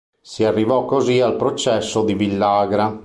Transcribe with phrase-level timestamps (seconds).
[0.23, 2.99] Si arrivò così al processo di Villagra.